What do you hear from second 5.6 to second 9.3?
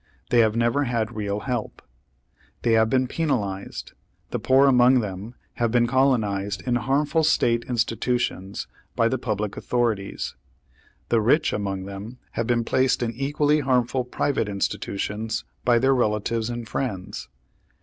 been colonized in harmful state institutions by the